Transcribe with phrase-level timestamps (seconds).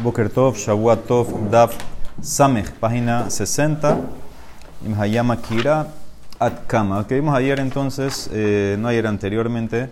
[0.00, 1.76] Boker Tov, Shavuot Tov, Daf
[2.22, 3.98] Samech, página 60.
[4.86, 5.88] Imhayama Kira
[6.38, 7.04] Atkama.
[7.08, 9.90] Que vimos ayer entonces, eh, no ayer anteriormente.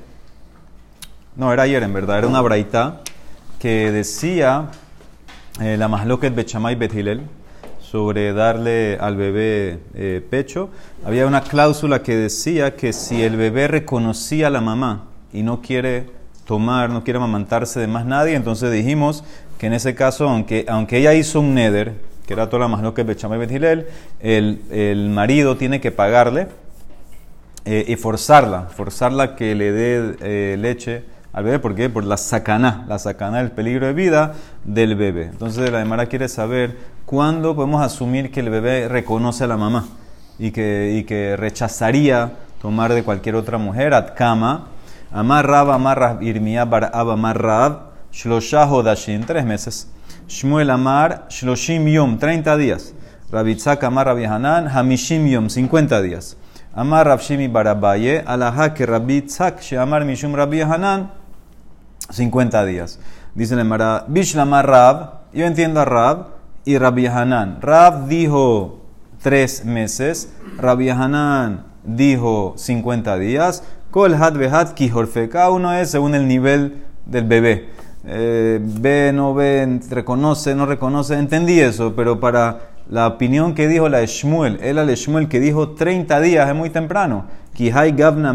[1.34, 3.00] No, era ayer en verdad, era una braita
[3.58, 4.70] que decía
[5.60, 7.22] eh, la Masloket Bechamay Bethilel
[7.80, 10.70] sobre darle al bebé eh, pecho.
[11.04, 15.60] Había una cláusula que decía que si el bebé reconocía a la mamá y no
[15.60, 16.06] quiere
[16.46, 19.24] tomar, no quiere amamantarse de más nadie, entonces dijimos
[19.58, 21.94] que en ese caso, aunque, aunque ella hizo un neder,
[22.26, 23.86] que era toda la más que Bechamay Bethilel,
[24.20, 26.48] el, el marido tiene que pagarle
[27.64, 31.90] eh, y forzarla, forzarla que le dé eh, leche al bebé, ¿por qué?
[31.90, 34.34] Por la sacana, la sacana del peligro de vida
[34.64, 35.24] del bebé.
[35.24, 39.86] Entonces la demara quiere saber cuándo podemos asumir que el bebé reconoce a la mamá
[40.38, 42.32] y que, y que rechazaría
[42.62, 44.68] tomar de cualquier otra mujer, atkama,
[45.16, 47.72] amar rab, amar rab, irmia bar ab, rab,
[48.12, 48.68] shlosha
[49.26, 49.86] tres meses.
[50.28, 52.92] Shmuel amar, shloshim yom, 30 días.
[53.30, 56.36] Rabitzak amar Rabbi Hanan, hamishim yom, 50 días.
[56.74, 61.10] Amar Rav Shimi barabaye, alaha que Rabitzak, she amar mishum Rabbi Hanan,
[62.10, 62.98] 50 días.
[63.34, 66.26] Dice el Emara, Bishlamar Rab, yo entiendo a Rab
[66.64, 67.06] y Rabbi.
[67.60, 68.80] Rab dijo
[69.22, 73.62] tres meses, Rabbi Hanan dijo 50 días.
[73.96, 75.26] Kol had behat kijorfe.
[75.30, 77.70] Cada uno es según el nivel del bebé.
[78.04, 81.18] Eh, ve, no ve, reconoce, no reconoce.
[81.18, 82.58] Entendí eso, pero para
[82.90, 86.68] la opinión que dijo la Shmuel, él al Shmuel que dijo 30 días es muy
[86.68, 87.24] temprano.
[87.54, 88.34] Kihai gavna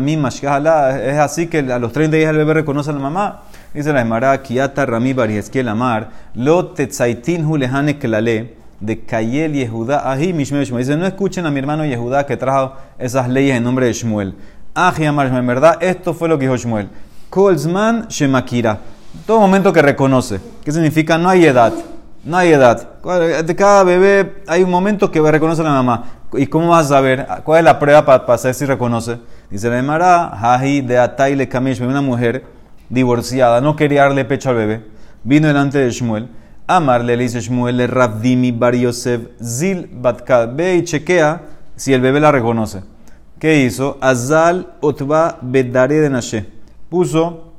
[1.00, 3.42] Es así que a los 30 días el bebé reconoce a la mamá.
[3.72, 10.34] Dice la Emara, Kiata Rami Barieskiel Amar, Lo Tetzaitin Hulehane Kelale, de Kayel Yehuda, Ahi
[10.34, 10.84] Mishmel Shmuel.
[10.84, 14.34] Dice, no escuchen a mi hermano Yehuda que trajo esas leyes en nombre de Shmuel.
[14.76, 16.90] Shmuel, en verdad, esto fue lo que dijo Shmuel.
[17.30, 18.80] Kolzman Shemakira.
[19.26, 20.40] Todo momento que reconoce.
[20.64, 21.18] ¿Qué significa?
[21.18, 21.74] No hay edad.
[22.24, 22.88] No hay edad.
[23.44, 26.06] De cada bebé hay un momento que reconoce a la mamá.
[26.34, 27.28] ¿Y cómo vas a saber?
[27.44, 29.18] ¿Cuál es la prueba para, saber si reconoce?
[29.50, 32.46] Dice la Emara, Hahi de Ataile Kamish, una mujer
[32.90, 34.86] divorciada, no quería darle pecho al bebé,
[35.24, 36.30] vino delante de Shmuel.
[36.68, 41.42] Amarle le dice Shmuel, le Rabdimi Bar Yosef, Zil Batkad, ve y chequea
[41.76, 42.84] si el bebé la reconoce.
[43.42, 43.98] ¿Qué hizo?
[44.02, 46.46] Azal Otba Bedare de Nashe.
[46.90, 47.54] Puso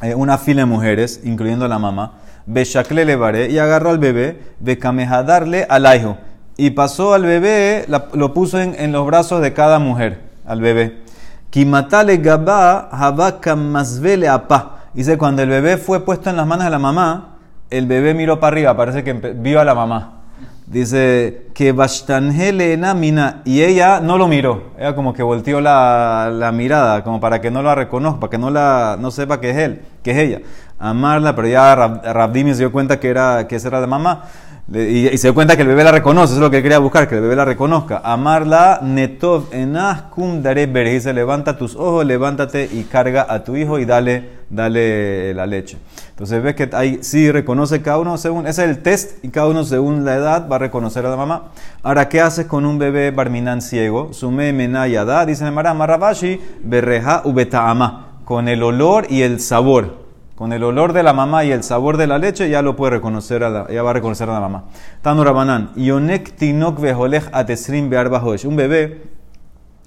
[0.00, 2.14] eh, una fila de mujeres, incluyendo a la mamá,
[2.46, 6.16] Beshakle le y agarró al bebé, Bekamehadarle al hijo.
[6.56, 7.84] Y pasó al bebé,
[8.14, 11.02] lo puso en, los brazos de cada mujer, al bebé.
[11.50, 14.86] Kimatale gaba habaka masvele apa.
[14.94, 17.36] Dice, cuando el bebé fue puesto en las manos de la mamá,
[17.68, 20.21] el bebé miró para arriba, parece que vio a la mamá.
[20.66, 24.70] Dice que Bashtanhele mina y ella no lo miró.
[24.78, 28.38] Ella como que volteó la, la, mirada, como para que no la reconozca, para que
[28.38, 30.40] no, la, no sepa que es él, que es ella.
[30.78, 34.24] Amarla, pero ya Rabdimi se dio cuenta que, era, que esa era de mamá.
[34.70, 37.08] Y, se dio cuenta que el bebé la reconoce, eso es lo que quería buscar,
[37.08, 38.00] que el bebé la reconozca.
[38.04, 43.80] Amarla, netov enas kum dare dice, levanta tus ojos, levántate y carga a tu hijo
[43.80, 45.78] y dale, dale la leche.
[46.10, 49.48] Entonces ves que ahí sí reconoce cada uno según, ese es el test y cada
[49.48, 51.50] uno según la edad va a reconocer a la mamá.
[51.82, 54.12] Ahora, ¿qué haces con un bebé barminan ciego?
[54.12, 60.01] Sume menayada, dice el Mara, Marabashi, berreja ubetaama, con el olor y el sabor
[60.42, 62.90] con el olor de la mamá y el sabor de la leche, ya lo puede
[62.90, 64.64] reconocer, a la, ya va a reconocer a la mamá.
[65.00, 69.02] Tanu Rabanan, Yonek tinok veholech atesrim Un bebé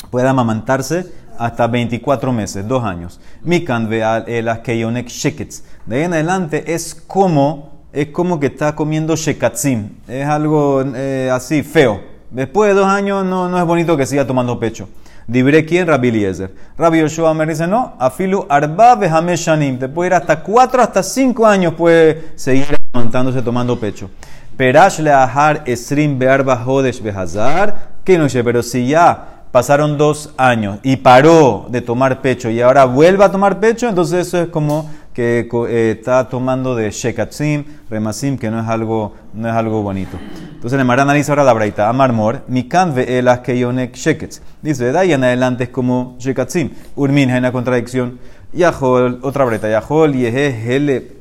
[0.10, 3.20] puede amamantarse hasta 24 meses, dos años.
[3.44, 5.64] Mikan veal elas que yonek sheketz.
[5.86, 9.90] De ahí en adelante es como, es como que está comiendo shekatzim.
[10.08, 12.00] Es algo eh, así feo.
[12.32, 14.88] Después de dos años no, no es bonito que siga tomando pecho.
[15.28, 15.88] Dibre quién?
[15.88, 16.52] Rabbi Eliezer.
[16.78, 18.96] Rabbi Yoshua me dice, no, afilu arba
[19.36, 19.80] shanim.
[19.80, 24.10] Te puede ir hasta cuatro, hasta cinco años, puede seguir aguantándose tomando pecho.
[24.56, 27.96] Perash leahar esrim bearba hodesh behazar.
[28.04, 32.86] Que no pero si ya pasaron dos años y paró de tomar pecho y ahora
[32.86, 38.38] vuelve a tomar pecho, entonces eso es como que eh, está tomando de shekatzim, remasim,
[38.38, 40.18] que no es algo, no es algo bonito.
[40.56, 41.88] Entonces, el analiza ahora la braita.
[41.88, 44.42] Amarmor, mikan ve'elas keyonek sheketz.
[44.62, 46.72] Dice, de ahí en adelante es como shekatzim.
[46.98, 48.20] Urmin, hay una contradicción.
[48.52, 49.70] Yahol, otra braita.
[49.70, 51.14] Yahol, yehe, hele,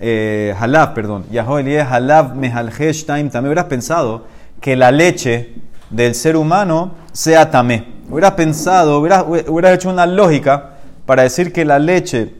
[0.00, 1.26] eh, halab, perdón.
[1.30, 3.24] Yahol, yehe, halab, mehalhesh, time.
[3.24, 4.24] También hubieras pensado
[4.62, 5.56] que la leche
[5.90, 7.84] del ser humano sea tamé.
[8.08, 10.70] Hubieras pensado, hubieras, hubieras hecho una lógica
[11.04, 12.39] para decir que la leche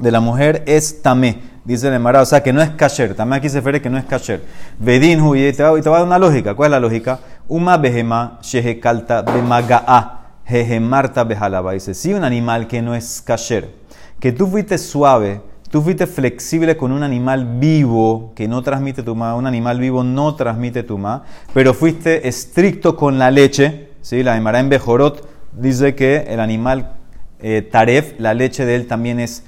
[0.00, 3.14] de la mujer es tamé, dice el Emara, o sea que no es kasher.
[3.14, 4.42] Tamé aquí se refiere que no es kasher.
[4.78, 6.54] Vedin y te va a dar una lógica.
[6.54, 7.20] ¿Cuál es la lógica?
[7.48, 11.72] Uma behema shehekalta bemaga'a hehemarta behalaba.
[11.72, 13.70] Dice, si un animal que no es kasher,
[14.18, 19.36] que tú fuiste suave tú fuiste flexible con un animal vivo que no transmite tumá,
[19.36, 21.22] un animal vivo no transmite tumá,
[21.54, 24.22] pero fuiste estricto con la leche, ¿sí?
[24.22, 26.94] la Emara en Bejorot dice que el animal
[27.38, 29.44] eh, taref, la leche de él también es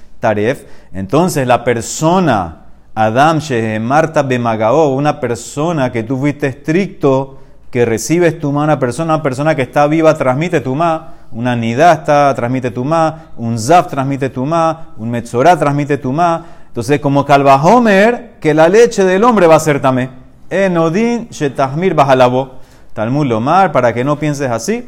[0.93, 2.65] entonces la persona,
[2.95, 3.39] Adam
[3.81, 7.39] Marta Bemagao, una persona que tú fuiste estricto,
[7.69, 12.31] que recibes tumá, una persona, una persona que está viva transmite tumá, una nidá está,
[12.35, 16.45] transmite tumá, un zaf transmite tumá, un metzorá transmite tumá.
[16.67, 20.09] Entonces, como Homer, que la leche del hombre va a ser tamé.
[20.49, 22.59] Enodin shetahmir bajalabo.
[22.93, 24.87] Talmud lomar, para que no pienses así.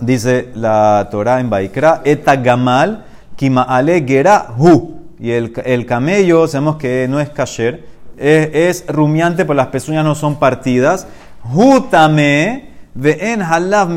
[0.00, 3.04] Dice la Torah en Baikra, eta gamal
[3.36, 4.04] kimaale
[4.58, 5.00] hu.
[5.18, 7.84] Y el, el, camello, sabemos que no es kasher,
[8.16, 11.06] es, rumiante, pues las pezuñas no son partidas.
[11.44, 13.88] Hu tamé en halav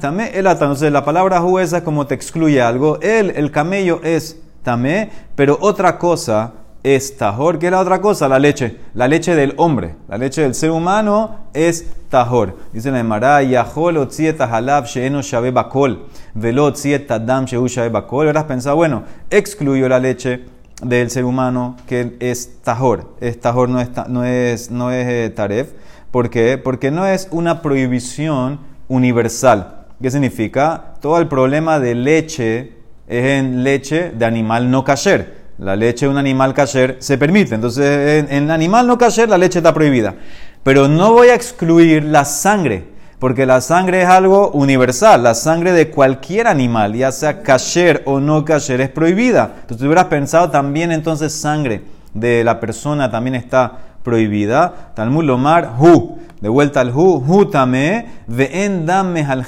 [0.00, 3.00] tame el Entonces la palabra hu esa como te excluye algo.
[3.00, 6.52] El, el camello es tamé, pero otra cosa
[6.82, 7.58] es tajor.
[7.58, 8.28] ¿Qué es la otra cosa?
[8.28, 8.76] La leche.
[8.94, 9.94] La leche del hombre.
[10.08, 12.56] La leche del ser humano es tajor.
[12.72, 16.06] Dice la Emara, Yahol otzieta halav sheeno shabe bakol.
[16.34, 18.28] Velo otzieta dam shehu shabe bakol.
[18.28, 20.44] Habrás pensado, bueno, excluyó la leche
[20.82, 23.14] del ser humano que es tajor.
[23.20, 25.72] Es tajor, no es, no es, no es eh, taref.
[26.10, 26.58] ¿Por qué?
[26.58, 29.86] Porque no es una prohibición universal.
[30.02, 30.94] ¿Qué significa?
[31.00, 32.72] Todo el problema de leche
[33.06, 35.41] es en leche de animal no kasher.
[35.58, 37.54] La leche de un animal kasher se permite.
[37.54, 40.14] Entonces, en, animal no kasher la leche está prohibida.
[40.62, 42.84] Pero no voy a excluir la sangre,
[43.18, 45.22] porque la sangre es algo universal.
[45.22, 49.52] La sangre de cualquier animal, ya sea kasher o no kasher, es prohibida.
[49.62, 51.82] Entonces, hubieras pensado también entonces sangre
[52.14, 54.92] de la persona también está prohibida.
[54.94, 56.18] Talmud Lomar, hu.
[56.40, 59.46] De vuelta al hu, hu tame, ve'en dame al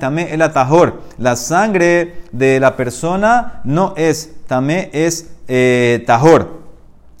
[0.00, 1.02] tame el atajor.
[1.16, 6.64] La sangre de la persona no es tame, es eh, tahor.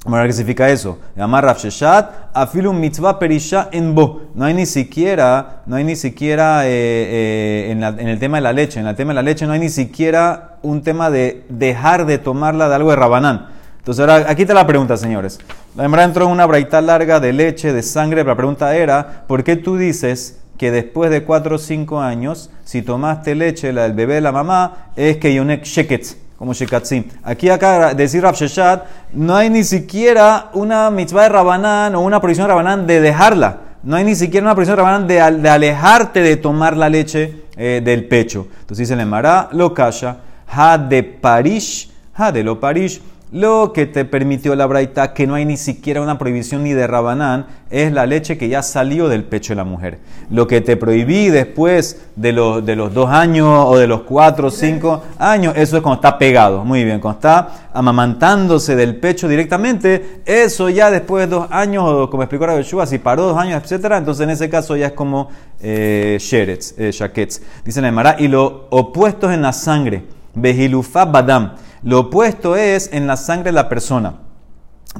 [0.04, 0.98] ¿Qué significa eso?
[1.16, 4.22] Llamar Rav Sheshat, afilum mitzvah perisha en bo.
[4.34, 8.42] No hay ni siquiera, no hay ni siquiera eh, eh, en, en, el tema de
[8.42, 8.80] la leche.
[8.80, 12.18] En el tema de la leche no hay ni siquiera un tema de dejar de
[12.18, 13.46] tomarla de algo de Rabanán.
[13.78, 15.38] Entonces, ahora aquí te la pregunta, señores.
[15.74, 18.24] La hembra entró en una braita larga de leche, de sangre.
[18.24, 22.82] La pregunta era: ¿por qué tú dices que después de 4 o 5 años, si
[22.82, 27.04] tomaste leche, la del bebé de la mamá, es que yonek sheket, como shekatzim?
[27.22, 32.20] Aquí, acá, decir Rav Sheshat, no hay ni siquiera una mitzvah de Rabanán o una
[32.20, 33.60] prohibición de Rabanán de dejarla.
[33.82, 37.80] No hay ni siquiera una prohibición de Rabanán de, alejarte de tomar la leche eh,
[37.82, 38.46] del pecho.
[38.60, 43.00] Entonces dice: Le mará lo kasha, ha de parish, ha de lo parish.
[43.34, 46.86] Lo que te permitió la braita, que no hay ni siquiera una prohibición ni de
[46.86, 49.98] rabanán, es la leche que ya salió del pecho de la mujer.
[50.30, 54.46] Lo que te prohibí después de los, de los dos años o de los cuatro
[54.46, 56.64] o cinco años, eso es cuando está pegado.
[56.64, 62.08] Muy bien, cuando está amamantándose del pecho directamente, eso ya después de dos años, o
[62.08, 64.92] como explicó la Yeshua, si paró dos años, etcétera, entonces en ese caso ya es
[64.92, 65.28] como
[65.60, 66.92] eh, sherets, eh,
[67.64, 70.04] Dice la Emara, y lo opuestos en la sangre,
[70.36, 74.14] behilufa badam lo opuesto es en la sangre de la persona.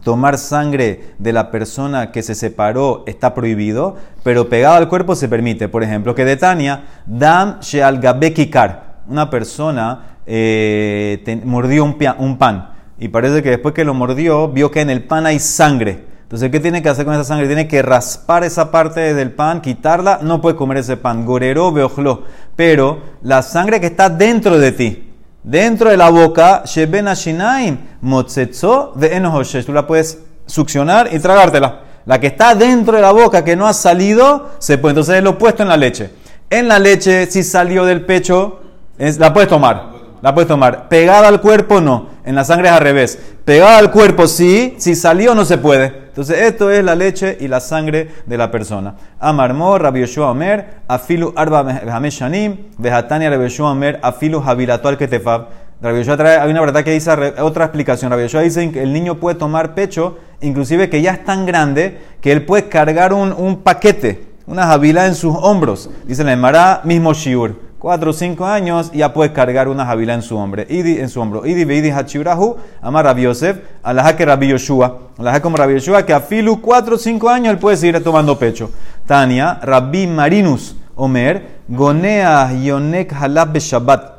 [0.03, 5.29] Tomar sangre de la persona que se separó está prohibido, pero pegado al cuerpo se
[5.29, 5.69] permite.
[5.69, 8.01] Por ejemplo, que de Tania, Dam Sheal
[8.35, 14.49] Kikar, una persona eh, mordió un, un pan y parece que después que lo mordió
[14.49, 16.05] vio que en el pan hay sangre.
[16.23, 17.47] Entonces, ¿qué tiene que hacer con esa sangre?
[17.47, 21.25] Tiene que raspar esa parte del pan, quitarla, no puede comer ese pan.
[21.25, 22.25] Gorero, beojlo.
[22.57, 25.04] Pero la sangre que está dentro de ti,
[25.45, 29.21] dentro de la boca, Sheben Shinaim, Motzetzo de
[29.65, 31.81] Tú la puedes succionar y tragártela.
[32.07, 34.93] La que está dentro de la boca, que no ha salido, se puede.
[34.93, 36.11] Entonces es lo opuesto en la leche.
[36.51, 38.61] En la leche, si salió del pecho,
[38.99, 39.94] la puedes tomar.
[40.25, 40.89] La puedes tomar.
[40.89, 42.07] Pegada al cuerpo, no.
[42.25, 43.19] En la sangre es al revés.
[43.45, 44.75] Pegada al cuerpo, sí.
[44.79, 45.93] Si salió, no se puede.
[46.09, 48.95] Entonces, esto es la leche y la sangre de la persona.
[49.21, 51.61] Amarmor, Rabbi Yoshua Omer, afilu arba
[51.93, 55.49] hameshanim, vejatania Rabbi Yoshua Omer, afilu habilatual ketefab.
[55.83, 57.11] Rabbi Yoshua trae, hay una verdad que dice
[57.43, 58.11] otra explicación.
[58.11, 61.99] Rabbi Yoshua dice que el niño puede tomar pecho, inclusive que ya es tan grande
[62.23, 65.91] que él puede cargar un, un paquete, una jabila en sus hombros.
[66.07, 70.23] Dice la Emara, mismo shiur cuatro o cinco años, ya puede cargar una jabila en
[70.23, 71.45] su, hombre, en su hombro.
[71.45, 76.15] Idi veidi hachirahu, ama Rabbi Yosef, alaha que Rabbi Yoshua, alaha como Rabbi Yoshua, que
[76.15, 78.71] a filu cuatro o cinco años él puede seguir tomando pecho.
[79.05, 84.15] Tania, Rabbi Marinus, Omer, Gonea Yonek Halab Shabbat.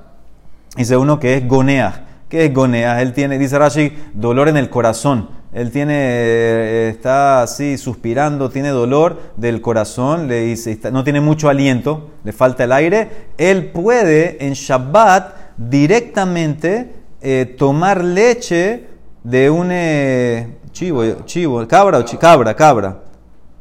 [0.77, 2.05] Dice uno que es Gonea.
[2.29, 3.01] ¿Qué es Gonea?
[3.01, 8.69] Él tiene, dice Rashi, dolor en el corazón él tiene, eh, está así suspirando, tiene
[8.69, 14.45] dolor del corazón, le dice, no tiene mucho aliento, le falta el aire, él puede
[14.45, 18.87] en Shabbat directamente eh, tomar leche
[19.23, 22.99] de un eh, chivo, chivo, cabra o cabra, cabra.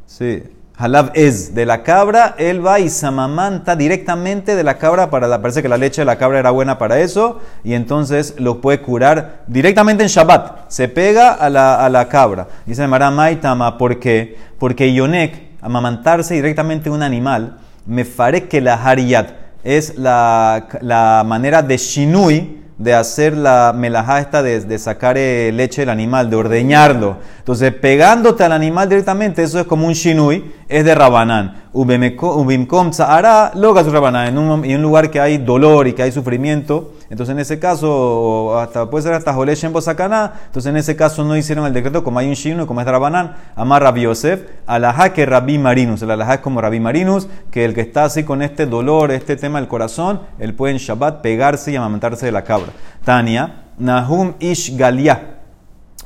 [0.05, 0.43] Sí.
[0.76, 5.40] Halab es de la cabra, él va y se amamanta directamente de la cabra para
[5.40, 8.81] parece que la leche de la cabra era buena para eso y entonces lo puede
[8.81, 10.69] curar directamente en Shabbat.
[10.69, 12.49] Se pega a la, a la cabra.
[12.66, 14.37] Dice Mara Maitama, ¿por qué?
[14.59, 19.28] Porque Yonek, amamantarse directamente un animal, me faré que la hariyat
[19.62, 25.52] es la, la manera de shinui de hacer la melajá esta de, de sacar eh,
[25.52, 27.19] leche del animal, de ordeñarlo.
[27.38, 31.64] Entonces, pegándote al animal directamente, eso es como un shinui, es de rabanán.
[31.73, 34.37] Ubimkom tzahara, loga su rabanán.
[34.37, 38.90] En un lugar que hay dolor y que hay sufrimiento, entonces en ese caso, hasta
[38.90, 42.26] puede ser hasta jolé shembo entonces en ese caso no hicieron el decreto como hay
[42.26, 46.02] un shinui, como es rabanán, amar Rabbi Yosef, alajá que Rabbi Marinus.
[46.02, 49.37] El alajá es como Rabbi Marinus, que el que está así con este dolor, este
[49.37, 52.73] tema del corazón, él puede en Shabbat pegarse y amamantarse de la cabra.
[53.04, 55.37] Tania, Nahum Ish Galia,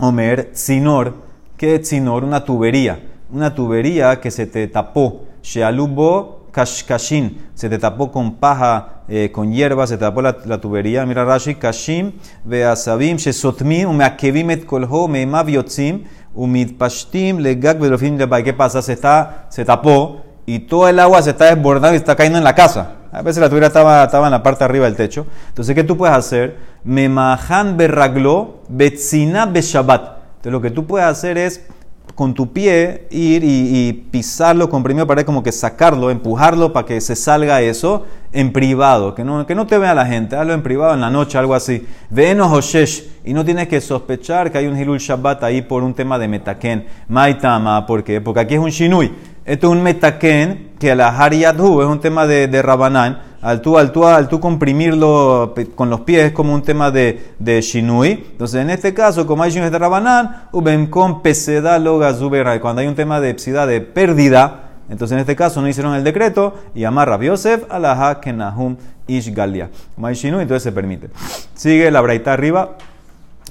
[0.00, 1.14] Omer, Tzinor,
[1.56, 2.22] ¿qué es Tzinor?
[2.22, 3.00] Una tubería,
[3.32, 9.52] una tubería que se te tapó, Shealubo Kashkashin, se te tapó con paja, eh, con
[9.52, 12.12] hierba, se tapó la, la tubería, mira Rashi, Kashim,
[12.44, 18.44] Beasabim, Shesotmim, Umeakevim et Kolho, Meimav Yotzim, Umitpashtim, Legag Bedrofim Lebay.
[18.44, 18.82] ¿Qué pasa?
[18.82, 22.44] Se, está, se tapó y todo el agua se está desbordando y está cayendo en
[22.44, 22.96] la casa.
[23.10, 25.26] A veces la tubería estaba, estaba en la parte arriba del techo.
[25.48, 26.56] Entonces, ¿qué tú puedes hacer?
[26.84, 30.18] Memahan berraglo betzina beshabat.
[30.36, 31.66] Entonces, lo que tú puedes hacer es
[32.14, 37.00] con tu pie ir y, y pisarlo, comprimido para como que sacarlo, empujarlo para que
[37.00, 40.62] se salga eso en privado, que no, que no te vea la gente, hazlo en
[40.62, 41.86] privado en la noche, algo así.
[42.10, 45.94] Venos Hoshesh, y no tienes que sospechar que hay un Hilul Shabbat ahí por un
[45.94, 46.86] tema de metaken.
[47.08, 48.20] Maitama, ¿por qué?
[48.20, 49.12] Porque aquí es un Shinui.
[49.44, 53.27] Esto es un metaken que la Hariyadhu es un tema de, de Rabanán.
[53.40, 57.34] Al tú, al, tú, al tú comprimirlo con los pies es como un tema de,
[57.38, 58.10] de Shinui.
[58.10, 62.58] Entonces, en este caso, como hay Shinui de Rabanán, Ubenkom Peseda Loga Zuberai.
[62.58, 66.02] Cuando hay un tema de psida de pérdida, entonces en este caso no hicieron el
[66.02, 68.76] decreto y amarra Yosef a la Kenahum
[69.06, 69.70] Ish Galia.
[69.94, 71.10] Como hay Shinui, entonces se permite.
[71.54, 72.76] Sigue la braita arriba.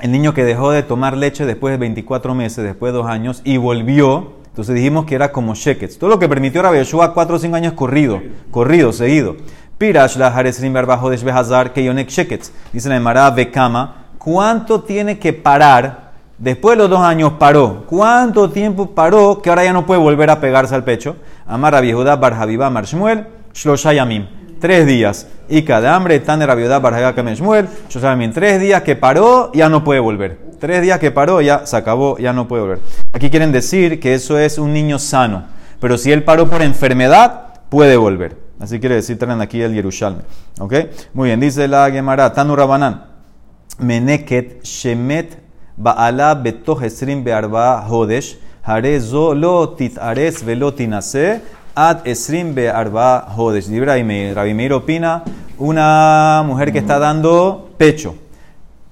[0.02, 3.42] El niño que dejó de tomar leche después de 24 meses, después de dos años,
[3.44, 5.98] y volvió, entonces dijimos que era como shekets.
[5.98, 9.38] Todo lo que permitió Rabbi Yeshua 4 o 5 años corrido, corrido, seguido.
[9.78, 10.32] Pirash la
[10.88, 12.52] bajo de Shbehazar que yonek shekets.
[12.74, 16.08] Dice la Emara Bekama, ¿cuánto tiene que parar?
[16.40, 17.84] Después de los dos años paró.
[17.88, 21.16] ¿Cuánto tiempo paró que ahora ya no puede volver a pegarse al pecho?
[21.46, 24.28] Amar Rabbi Yehuda Bar Habibá Mar Shmuel, Shlosha Yamim.
[24.60, 25.28] Tres días.
[25.48, 28.34] Y cada hambre, tan de Kamen Shmuel, Shlosha Yamim.
[28.34, 30.40] Tres días que paró, ya no puede volver.
[30.60, 32.80] Tres días que paró, ya se acabó, ya no puede volver.
[33.14, 35.44] Aquí quieren decir que eso es un niño sano.
[35.80, 38.47] Pero si él paró por enfermedad, puede volver.
[38.60, 40.22] Así quiere decir, traen aquí el Yerushalme.
[40.60, 40.74] ¿Ok?
[41.14, 43.06] Muy bien, dice la Gemara, Tanu Rabanán.
[43.80, 45.38] Meneket Shemet
[45.78, 51.42] Baala Betoch Esrim Bearba Hodesh, Hare Zo Lo Titares Velo Tinase,
[51.76, 53.68] Ad Esrim Bearba Hodesh.
[53.68, 55.24] Libra Rabbi Meir opina,
[55.60, 58.16] una mujer que está dando pecho.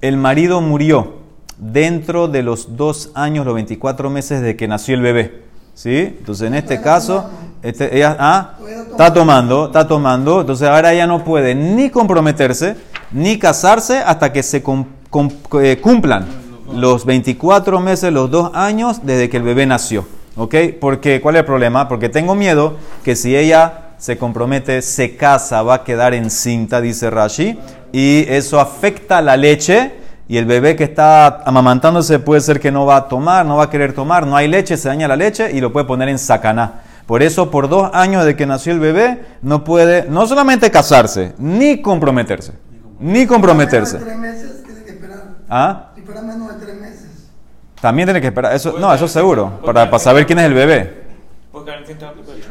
[0.00, 1.14] El marido murió
[1.58, 5.42] dentro de los dos años, los 24 meses de que nació el bebé.
[5.74, 6.14] ¿Sí?
[6.18, 7.28] Entonces, en este caso,
[7.68, 8.50] este, ella ah,
[8.90, 10.40] está tomando, está tomando.
[10.40, 12.76] Entonces, ahora ella no puede ni comprometerse,
[13.12, 15.30] ni casarse hasta que se com- com-
[15.60, 16.26] eh, cumplan
[16.72, 20.06] los 24 meses, los dos años desde que el bebé nació.
[20.36, 20.54] ¿Ok?
[20.80, 21.88] Porque, ¿cuál es el problema?
[21.88, 27.08] Porque tengo miedo que si ella se compromete, se casa, va a quedar encinta, dice
[27.08, 27.58] Rashi,
[27.92, 29.94] y eso afecta la leche.
[30.28, 33.64] Y el bebé que está amamantándose puede ser que no va a tomar, no va
[33.64, 36.18] a querer tomar, no hay leche, se daña la leche y lo puede poner en
[36.18, 36.82] sacaná.
[37.06, 41.34] Por eso, por dos años de que nació el bebé, no puede no solamente casarse,
[41.38, 42.52] ni comprometerse.
[42.98, 43.98] Ni comprometerse.
[43.98, 45.24] Tres meses tiene que esperar.
[45.48, 45.90] ¿Ah?
[45.94, 47.06] Si fuera menos de tres meses.
[47.80, 48.54] También tiene que esperar.
[48.54, 49.60] Eso, no, eso seguro.
[49.64, 51.04] Para, para saber quién es el bebé.
[51.52, 51.72] Porque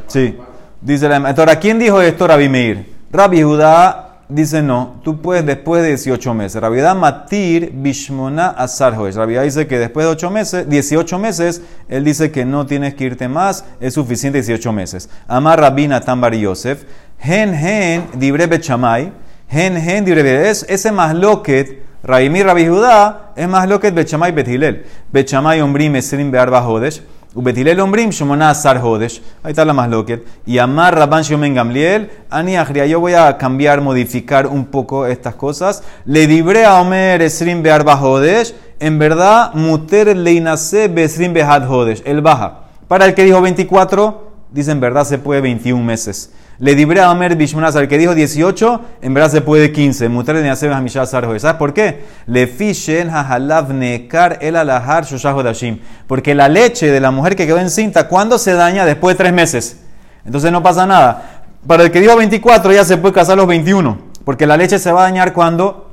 [0.08, 0.38] Sí.
[0.82, 2.94] Dice la Entonces, ¿quién dijo esto, Rabbi Meir?
[3.12, 6.62] Rabbi Judá dice no, tú puedes después de 18 meses.
[6.62, 8.56] Judá matir bishmona.
[8.58, 12.96] Rabbi Judá dice que después de 8 meses, 18 meses, él dice que no tienes
[12.96, 15.10] que irte más, es suficiente 18 meses.
[15.28, 16.84] Amar Rabbi Natan Bar Yosef,
[17.20, 19.12] hen hen dibre bechamay,
[19.50, 24.86] hen hen dibre es ese masloquet, Rabbi Meir, Rabbi Judá, es masloquet bechamay betilel.
[25.12, 27.02] Bechamay ombrim esrim bearba hodesh.
[27.36, 28.12] Ubetilel ombrim
[28.42, 29.22] asar hodesh.
[29.44, 30.26] Ahí está la más loquet.
[30.46, 32.10] Y amar Rabban Shomen Gamliel.
[32.30, 32.86] Ani Agria.
[32.86, 35.84] Yo voy a cambiar, modificar un poco estas cosas.
[36.06, 38.56] Le dibré a Omer esrim bearba hodesh.
[38.80, 42.02] En verdad, muter leinase besrim behad hodesh.
[42.06, 42.62] El baja.
[42.88, 46.32] Para el que dijo 24, dice en verdad se puede 21 meses.
[46.58, 50.08] Le dibré a Omer Bishmonazar, el que dijo 18, en verdad se puede 15.
[50.08, 51.38] Mutar Hamishah Sarjo.
[51.38, 52.04] ¿Sabes por qué?
[52.28, 55.06] Le fishen hahalav nekar el alahar
[55.44, 55.80] dashim.
[56.08, 58.86] Porque la leche de la mujer que quedó encinta, ¿cuándo se daña?
[58.86, 59.82] Después de tres meses.
[60.26, 61.44] Entonces no pasa nada.
[61.68, 63.98] Para el que dijo 24, ya se puede casar los 21.
[64.24, 65.86] Porque la leche se va a dañar cuando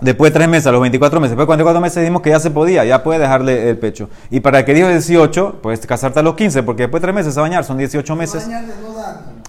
[0.00, 1.36] Después de tres meses, a los 24 meses.
[1.36, 4.08] Después de 44 meses dijimos que ya se podía, ya puede dejarle el pecho.
[4.30, 7.14] Y para el que dijo 18, puedes casarte a los 15, porque después de tres
[7.16, 8.48] meses a bañar, son 18 meses.
[8.48, 8.54] De.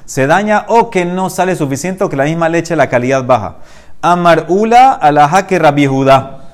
[0.09, 3.57] Se daña o que no sale suficiente o que la misma leche la calidad baja.
[4.01, 5.87] Amar ula alaha que Rabbi.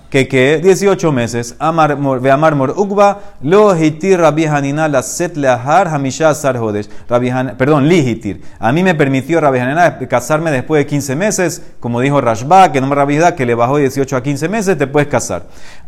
[0.09, 1.55] Que que 18 meses.
[1.57, 6.89] Amar ve amar mor ukba lo hitir Rabbi Hanina la set leahar hamisha sar hodesh.
[7.57, 8.41] Perdón, li hitir.
[8.59, 12.81] A mí me permitió Rabbi Hanina casarme después de 15 meses, como dijo Rashba, que
[12.81, 15.43] no me Rabbi que le bajó de 18 a 15 meses, te puedes casar.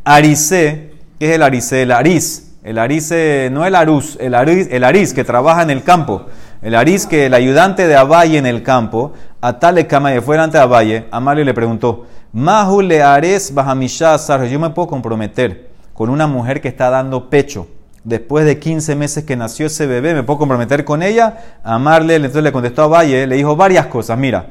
[0.05, 1.81] Arise, ¿qué es el arise?
[1.81, 2.43] El aris.
[2.63, 6.25] El arise, no el aruz, el aris, el aris que trabaja en el campo.
[6.61, 10.63] El aris que el ayudante de Abaye en el campo, Atale Kamaye, fue delante de
[10.63, 16.27] Abaye, Amalio le preguntó, Mahu le ares bahamisha sar, yo me puedo comprometer con una
[16.27, 17.67] mujer que está dando pecho.
[18.03, 22.15] Después de 15 meses que nació ese bebé, me puedo comprometer con ella, amarle.
[22.15, 24.17] Entonces le contestó a Valle, le dijo varias cosas.
[24.17, 24.47] Mira,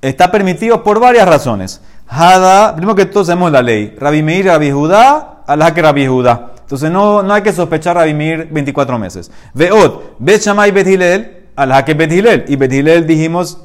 [0.00, 1.80] está permitido por varias razones.
[2.08, 3.94] Hada, primero que todos sabemos la ley.
[4.00, 6.52] Rabbi Meir, Rabbi Judá, Allah que Rabbi Judá.
[6.60, 9.30] Entonces no, no hay que sospechar Rabbi Meir 24 meses.
[9.54, 12.44] Veot, Bet Shammai Bet Hillel, Allah que Bet Hillel.
[12.46, 13.58] Y Bet Hillel dijimos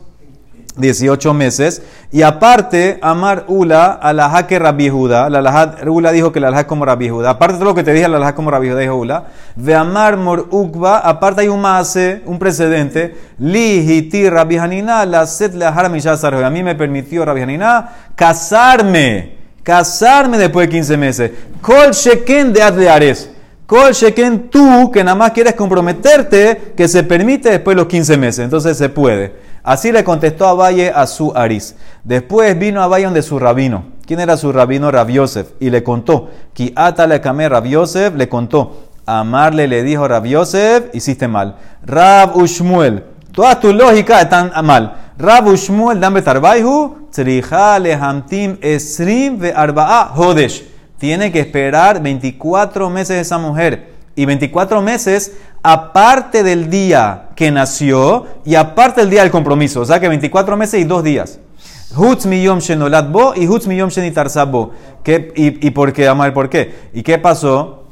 [0.77, 1.83] 18 meses.
[2.11, 5.29] Y aparte, Amar Ula, Alajá que Rabbi Judá.
[5.29, 7.31] La Ula dijo que la alajá como Rabbi Judá.
[7.31, 9.25] Aparte de lo que te dije, la alajá como Rabbi Judá, dijo Ula.
[9.55, 10.97] Ve Amar Mor Ukba.
[10.97, 13.15] Aparte hay un maase, un precedente.
[13.39, 15.53] Rabbi Hanina, la set
[16.17, 16.43] sarhoy.
[16.43, 19.37] A mí me permitió Rabbi Hanina casarme.
[19.61, 21.31] Casarme después de 15 meses.
[21.61, 23.32] Kol Sheken de Ares.
[23.73, 28.17] Kol Sheken tú, que nada más quieres comprometerte, que se permite después de los 15
[28.17, 28.45] meses.
[28.45, 29.35] Entonces se puede.
[29.63, 31.75] Así le contestó a Valle a su Aris.
[32.03, 33.85] Después vino a Valle donde su rabino.
[34.05, 34.91] ¿Quién era su rabino?
[34.91, 35.53] Rab Yosef.
[35.59, 36.29] Y le contó.
[36.53, 38.89] Ki atale kame Rab Yosef le contó.
[39.07, 41.55] Amarle le dijo Rab Yosef, hiciste mal.
[41.83, 43.03] Rab Ushmuel.
[43.31, 44.97] Todas tus lógicas están mal.
[45.17, 47.07] Rab Ushmuel dame tarbaihu.
[47.09, 50.72] Tzriha lehamtim esrim ve arba'a hodesh.
[51.03, 53.89] Tiene que esperar 24 meses esa mujer.
[54.15, 59.81] Y 24 meses aparte del día que nació y aparte del día del compromiso.
[59.81, 61.41] O sea que 24 meses y dos días.
[61.93, 63.89] Hutz shenolat bo y hutz miyom.
[65.03, 65.33] ¿Qué-.
[66.07, 66.49] Vamos.
[66.93, 67.82] ¿Y qué pasó?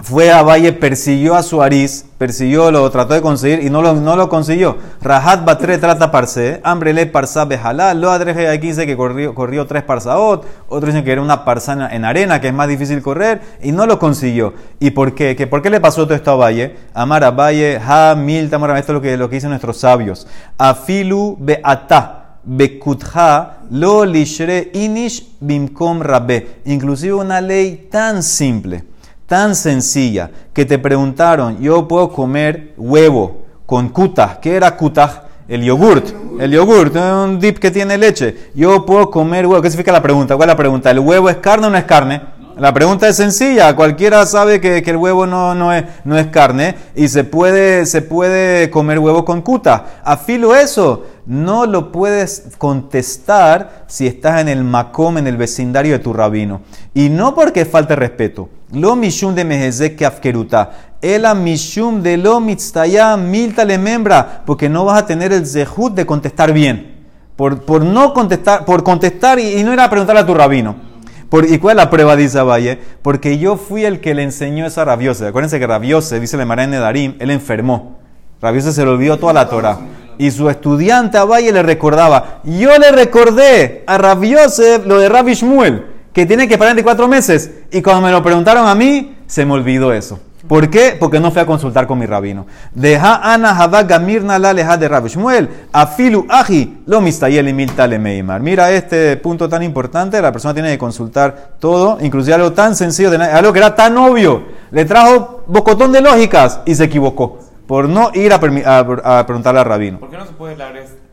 [0.00, 3.94] Fue a Valle, persiguió a su Aris, persiguió, lo trató de conseguir y no lo,
[3.94, 4.76] no lo consiguió.
[5.00, 9.66] Rahat Batre trata parse, hambre le parsa bejalá, lo adreje aquí dice que corrió, corrió
[9.66, 13.40] tres parsaot, otros dicen que era una parsana en arena, que es más difícil correr,
[13.62, 14.52] y no lo consiguió.
[14.80, 15.36] ¿Y por qué?
[15.36, 16.76] ¿Que ¿Por qué le pasó todo esto a Valle?
[16.92, 20.26] Amar a Valle, ha mil tamara, esto es lo que, lo que dicen nuestros sabios.
[20.58, 22.20] Afilu beata.
[22.46, 26.60] Bekutha lo lishre inish bimkom rabbe.
[26.66, 28.84] Inclusive una ley tan simple,
[29.26, 34.40] tan sencilla, que te preguntaron, yo puedo comer huevo con kutaj.
[34.40, 35.22] ¿Qué era kutaj?
[35.48, 36.06] El yogurt.
[36.40, 38.50] El yogurt, un dip que tiene leche.
[38.54, 39.62] Yo puedo comer huevo.
[39.62, 40.36] ¿Qué significa la pregunta?
[40.36, 40.90] ¿Cuál es la pregunta?
[40.90, 42.34] ¿El huevo es carne o no es carne?
[42.56, 46.28] La pregunta es sencilla, cualquiera sabe que, que el huevo no, no, es, no es
[46.28, 49.86] carne y se puede, se puede comer huevo con cuta.
[50.04, 55.98] Afilo eso, no lo puedes contestar si estás en el macom, en el vecindario de
[55.98, 56.60] tu rabino.
[56.94, 58.48] Y no porque falte respeto.
[58.74, 60.70] Lo mishum de mejezek que afkeruta.
[61.00, 64.42] Ela mishum de lo mitztaya milta le membra.
[64.44, 67.06] Porque no vas a tener el zehut de contestar bien.
[67.36, 70.76] Por, por no contestar, por contestar y, no ir a preguntarle a tu rabino.
[71.48, 72.78] ¿Y cuál es la prueba, dice Valle?
[73.02, 75.26] Porque yo fui el que le enseñó esa rabiose.
[75.26, 77.98] Acuérdense que rabiose, dice el Marán Nedarim, él enfermó.
[78.40, 79.78] Rabiose se le olvidó toda la Torah.
[80.16, 82.40] Y su estudiante a Valle le recordaba.
[82.44, 87.50] Yo le recordé a Rabiose lo de Rabbi Shmuel, que tiene que esperar 24 meses.
[87.70, 90.20] Y cuando me lo preguntaron a mí, se me olvidó eso.
[90.46, 90.96] ¿Por qué?
[90.98, 92.46] Porque no fui a consultar con mi rabino.
[92.74, 95.48] Deja ana havaga mirna la leja de Rabbi Shmuel.
[95.72, 98.42] Afilu aji lo mistayel y milta le meimar.
[98.42, 100.20] Mira este punto tan importante.
[100.20, 103.96] La persona tiene que consultar todo, inclusive algo tan sencillo, de algo que era tan
[103.96, 104.44] obvio.
[104.70, 107.38] Le trajo bocotón de lógicas y se equivocó.
[107.66, 109.98] Por no ir a, preguntarle al rabino.
[109.98, 111.03] ¿Por qué no se puede hablar esto?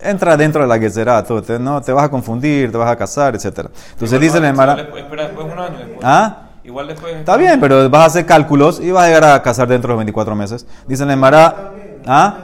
[0.00, 2.96] Entra dentro de la será, tú, te, no, te vas a confundir, te vas a
[2.96, 3.66] casar, etc.
[3.92, 5.98] Entonces dice la Emara, Espera después un año después.
[6.02, 6.42] ¿ah?
[6.62, 7.16] Igual después.
[7.16, 9.94] Está bien, pero vas a hacer cálculos y vas a llegar a casar dentro de
[9.94, 10.66] los 24 meses.
[10.86, 11.72] Dice la Emara,
[12.06, 12.38] ¿ah?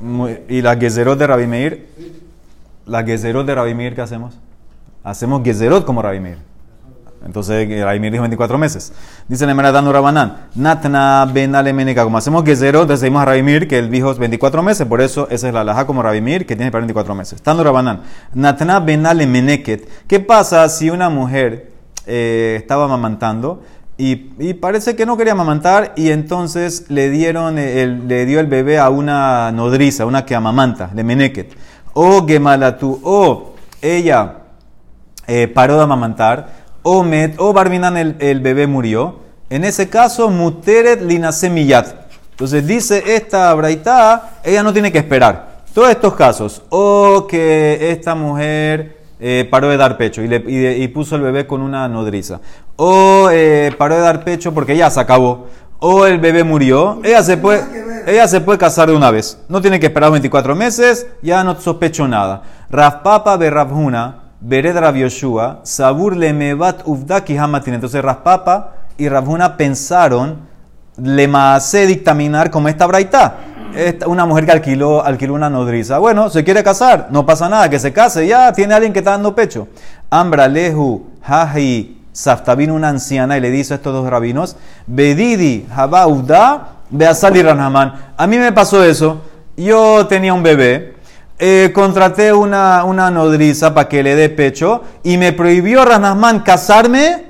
[0.00, 1.88] Muy- ¿Y las gezerot de Rabbi Meir?
[2.86, 4.34] ¿Las gezerot de Rabbi Meir qué hacemos?
[5.02, 6.38] Hacemos gezerot como Rabbi Meir.
[7.24, 8.92] Entonces, Raimir dijo 24 meses.
[9.28, 12.04] Dice la Emara dando Rabanán, Natna ben alemeneca.
[12.04, 14.86] Como hacemos Gezero, entonces seguimos a Raimir, que él dijo 24 meses.
[14.86, 17.42] Por eso, esa es la alhaja como Raimir, que tiene para 24 meses.
[17.42, 18.02] Dando Rabanán,
[18.34, 19.88] Natna ben alemeneket.
[20.06, 21.72] ¿Qué pasa si una mujer
[22.06, 23.62] eh, estaba amamantando
[23.96, 24.16] y,
[24.54, 28.90] parece que no quería amamantar y entonces le, dieron el, le dio el bebé a
[28.90, 31.56] una nodriza, una que amamanta, de meneket?
[31.92, 34.38] O gemalatu, o ella
[35.28, 39.16] eh, paró de amamantar, o, met, o barminan el, el bebé murió.
[39.50, 41.88] En ese caso, muteret linasemillat.
[42.30, 45.54] Entonces dice esta braita, ella no tiene que esperar.
[45.74, 50.56] Todos estos casos, o que esta mujer eh, paró de dar pecho y, le, y,
[50.56, 52.40] de- y puso el bebé con una nodriza,
[52.76, 55.46] o eh, paró de dar pecho porque ya se acabó,
[55.80, 57.62] o el bebé murió, ella se puede,
[58.06, 59.38] ella se puede casar de una vez.
[59.48, 62.42] No tiene que esperar 24 meses, ya no sospecho nada.
[62.70, 67.74] Raspapa berrabhuna, bered Rav Yoshua, sabur lemevat uvdaki hamatin.
[67.74, 70.38] Entonces Raspapa y Rabhuna pensaron,
[71.02, 73.36] le maase dictaminar como esta braita.
[74.06, 75.98] Una mujer que alquiló, alquiló una nodriza.
[75.98, 79.12] Bueno, se quiere casar, no pasa nada, que se case, ya tiene alguien que está
[79.12, 79.66] dando pecho.
[80.10, 85.66] Ambra lehu, haji, Safta vino una anciana y le dice a estos dos rabinos, Bedidi,
[85.74, 87.92] Haba Uvda, Beasali Ranhaman.
[88.16, 89.20] A mí me pasó eso.
[89.56, 90.93] Yo tenía un bebé,
[91.38, 97.24] eh, contraté una, una nodriza para que le dé pecho y me prohibió Ranhaman casarme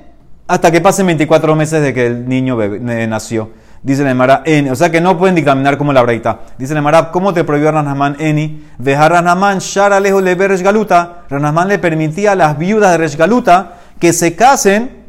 [0.46, 3.50] hasta que pasen 24 meses de que el niño bebé- nació.
[3.82, 4.70] Dice la Emara, Eni.
[4.70, 6.40] O sea que no pueden dictaminar como la braita.
[6.56, 8.64] Dice la Emara, ¿cómo te prohibió Ranhaman Eni?
[8.78, 11.24] Dejar Ranhaman Shara lejos le ve Galuta.
[11.28, 15.04] Ranhaman le permitía a las viudas de Resh Galuta que se casen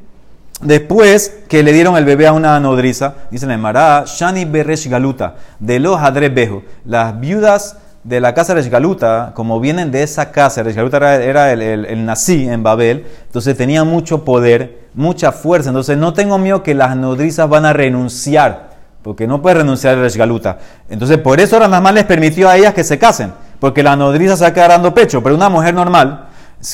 [0.61, 3.15] después que le dieron el bebé a una nodriza.
[3.31, 6.63] Dice la Emara, Shani Beresh Galuta, de los Hadre Bejo.
[6.85, 11.61] Las viudas de la casa de Galuta, como vienen de esa casa, Galuta era, el,
[11.63, 15.69] el, el nací en Babel, entonces tenía mucho poder, mucha fuerza.
[15.69, 18.69] Entonces no tengo miedo que las nodrizas van a renunciar,
[19.01, 20.59] porque no puede renunciar a.
[20.87, 24.51] Entonces por eso Ramamán les permitió a ellas que se casen, porque la nodriza se
[24.51, 26.27] va dando pecho, pero una mujer normal,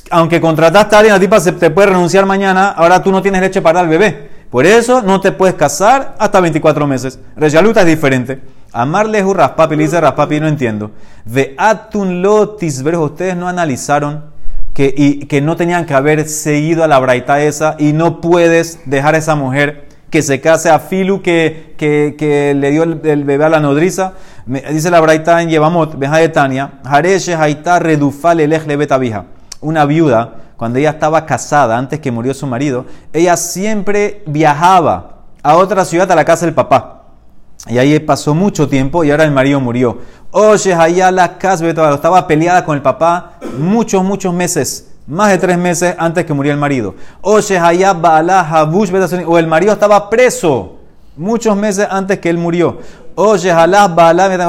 [0.09, 3.39] aunque contrataste a alguien, la tipa se te puede renunciar mañana, ahora tú no tienes
[3.39, 4.41] leche para al bebé.
[4.49, 7.17] Por eso no te puedes casar hasta 24 meses.
[7.37, 8.41] Reshaluta es diferente.
[8.73, 10.91] Amarle un raspapi, le dice raspapi, no entiendo.
[11.25, 14.25] De atun lo tisberjo, ustedes no analizaron
[14.73, 18.79] que, y, que no tenían que haber seguido a la braita esa y no puedes
[18.85, 22.95] dejar a esa mujer que se case a Filu que, que, que le dio el,
[22.95, 24.13] bebé a la nodriza.
[24.45, 29.25] Dice la braita en Yevamot, Beja de Tania, Hareshe Haita Redufal Elech Lebet Abija
[29.61, 35.55] una viuda, cuando ella estaba casada, antes que murió su marido, ella siempre viajaba a
[35.55, 37.00] otra ciudad, a la casa del papá.
[37.67, 39.99] Y ahí pasó mucho tiempo y ahora el marido murió.
[40.31, 40.75] Oye,
[41.11, 44.87] la casa, estaba peleada con el papá muchos, muchos meses.
[45.07, 46.95] Más de tres meses antes que murió el marido.
[47.21, 50.77] Oye, Betasoni, o el marido estaba preso
[51.17, 52.79] muchos meses antes que él murió.
[53.15, 53.93] Oye, Jalá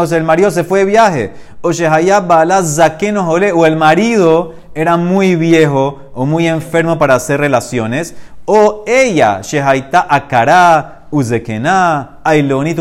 [0.07, 1.33] sea, el marido se fue de viaje.
[1.63, 7.17] Oye, Hayá Bala Zakenos Ole, o el marido era muy viejo o muy enfermo para
[7.17, 8.15] hacer relaciones.
[8.45, 11.02] O ella, Shehaita Akara,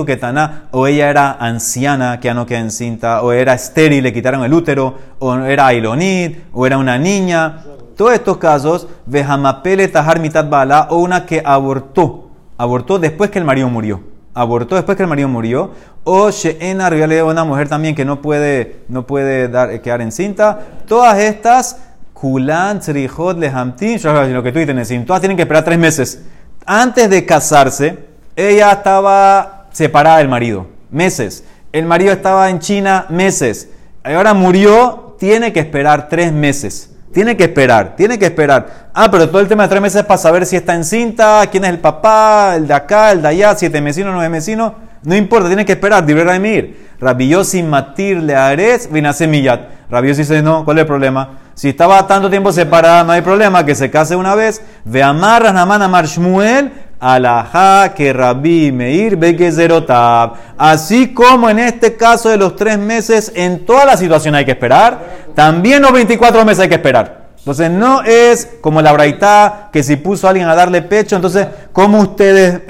[0.05, 4.43] Ketana, o ella era anciana que ya no queda encinta, o era estéril, le quitaron
[4.45, 7.65] el útero, o era Ailonit, o era una niña.
[7.97, 13.45] Todos estos casos, Vehamapele Tahar Mitat Bala, o una que abortó, abortó después que el
[13.45, 14.01] marido murió.
[14.33, 15.71] Abortó después que el marido murió.
[16.05, 16.89] O Sheena
[17.25, 20.57] una mujer también que no puede, no puede dar, quedar encinta.
[20.87, 21.81] Todas estas,
[22.13, 26.23] Kulan, lo que tú dices, todas tienen que esperar tres meses.
[26.65, 31.43] Antes de casarse, ella estaba separada del marido, meses.
[31.71, 33.69] El marido estaba en China, meses.
[34.03, 36.89] Ahora murió, tiene que esperar tres meses.
[37.13, 38.89] Tiene que esperar, tiene que esperar.
[38.93, 41.65] Ah, pero todo el tema de tres meses es para saber si está encinta, quién
[41.65, 44.73] es el papá, el de acá, el de allá, siete mesinos, nueve mesinos.
[45.03, 46.05] No importa, tiene que esperar.
[46.05, 46.91] Dibre Raimir.
[46.99, 49.61] Rabiosi matir le ares vinase millat.
[49.89, 51.39] Rabiosi dice, no, ¿cuál es el problema?
[51.53, 54.61] Si estaba tanto tiempo separada, no hay problema, que se case una vez.
[54.85, 60.35] Ve amarras naman amar Shmuel, alajá que rabí meir ve que zerotab.
[60.57, 64.51] Así como en este caso de los tres meses, en toda la situación hay que
[64.51, 64.99] esperar,
[65.35, 67.21] también los 24 meses hay que esperar.
[67.39, 71.47] Entonces no es como la braitá que si puso a alguien a darle pecho, entonces
[71.73, 72.61] ¿cómo ustedes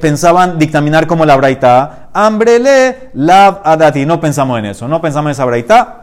[0.00, 2.10] pensaban dictaminar como la braitá?
[2.12, 4.06] Hambrele lav adati.
[4.06, 6.00] No pensamos en eso, no pensamos en esa braitá.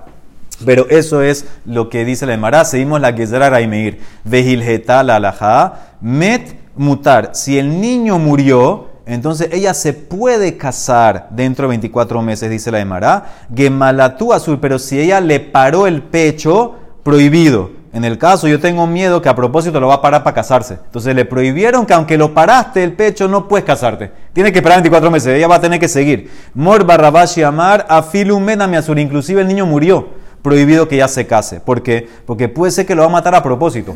[0.66, 2.66] Pero eso es lo que dice la Emara.
[2.66, 4.00] Seguimos la Gezerá Raimeir.
[4.26, 5.74] Vejilgeta la alajá.
[6.02, 7.32] Met mutar.
[7.34, 12.80] Si el niño murió, entonces ella se puede casar dentro de 24 meses, dice la
[12.80, 13.26] Emara.
[13.54, 14.60] Gemalatú azul.
[14.60, 17.82] Pero si ella le paró el pecho, prohibido.
[17.94, 20.76] En el caso, yo tengo miedo que a propósito lo va a parar para casarse.
[20.86, 24.12] Entonces le prohibieron que aunque lo paraste el pecho, no puedes casarte.
[24.32, 25.36] Tienes que esperar 24 meses.
[25.36, 26.32] Ella va a tener que seguir.
[26.54, 28.98] Mor barrabashi amar afilumena miasur.
[28.98, 30.08] Inclusive el niño murió.
[30.42, 31.60] Prohibido que ya se case.
[31.60, 32.08] ¿Por qué?
[32.26, 33.94] Porque puede ser que lo va a matar a propósito.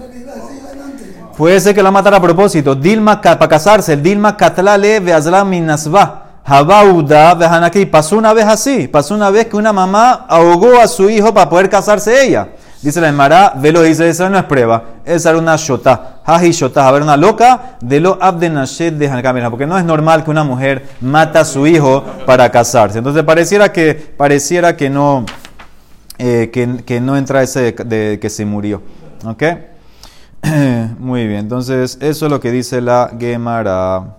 [1.38, 2.76] Puede ser que lo va a propósito.
[2.76, 3.98] Dilma para casarse.
[3.98, 6.24] Dilma katlale veazla minasva.
[6.46, 7.86] Habauda vehanaki.
[7.86, 8.88] Pasó una vez así.
[8.88, 12.48] Pasó una vez que una mamá ahogó a su hijo para poder casarse ella.
[12.82, 16.88] Dice la Emara, velo dice, esa no es prueba, esa era una shota, haji shota,
[16.88, 20.44] a ver, una loca de lo abdenashet de Hankamina, porque no es normal que una
[20.44, 23.00] mujer mata a su hijo para casarse.
[23.00, 25.26] Entonces pareciera que, pareciera que no,
[26.20, 28.84] eh, que, que no entra ese de que se murió.
[29.26, 29.44] ¿Ok?
[31.00, 34.18] Muy bien, entonces eso es lo que dice la Gemara.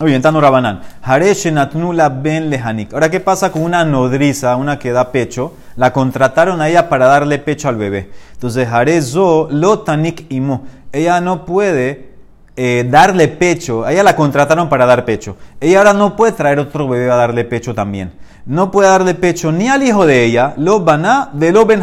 [0.00, 0.80] Muy bien, Tano Rabanán.
[1.02, 2.94] Hareshenatnula ben lehanik.
[2.94, 5.52] Ahora, ¿qué pasa con una nodriza, una que da pecho?
[5.76, 8.10] La contrataron a ella para darle pecho al bebé.
[8.32, 10.64] Entonces, Harezo lo tanik imo.
[10.92, 12.08] Ella no puede
[12.56, 13.84] eh, darle pecho.
[13.84, 15.36] A ella la contrataron para dar pecho.
[15.60, 18.12] Ella ahora no puede traer otro bebé a darle pecho también.
[18.46, 21.82] No puede darle pecho ni al hijo de ella, lo baná de lo ben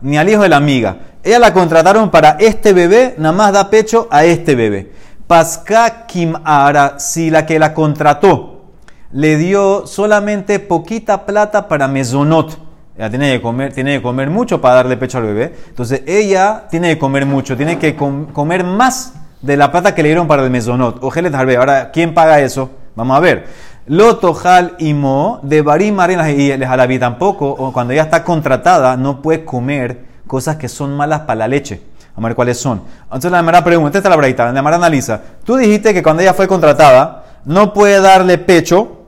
[0.00, 0.96] ni al hijo de la amiga.
[1.28, 4.90] Ella la contrataron para este bebé, nada más da pecho a este bebé.
[5.26, 8.62] Pasca Kim Ara, si la que la contrató
[9.12, 12.58] le dio solamente poquita plata para mesonot,
[12.96, 16.64] ella tiene que comer, tiene que comer mucho para darle pecho al bebé, entonces ella
[16.70, 19.12] tiene que comer mucho, tiene que com comer más
[19.42, 20.98] de la plata que le dieron para el mesonot.
[21.34, 22.70] Harbe, ahora, ¿quién paga eso?
[22.96, 23.44] Vamos a ver.
[23.86, 28.96] Lotojal y Mo, de Barim Marina y el Jalabi tampoco, o cuando ella está contratada,
[28.96, 31.82] no puede comer cosas que son malas para la leche.
[32.14, 32.82] Vamos a ver cuáles son.
[33.02, 35.20] Entonces la Mara pregunta, esta es la braita, la Mara analiza.
[35.44, 39.06] Tú dijiste que cuando ella fue contratada, no puede darle pecho